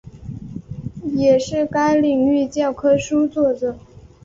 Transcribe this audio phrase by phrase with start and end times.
[1.13, 3.77] 也是该领域教科书作者。